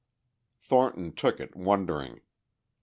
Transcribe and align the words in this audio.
Thornton 0.63 1.11
took 1.11 1.39
it, 1.39 1.55
wondering. 1.55 2.21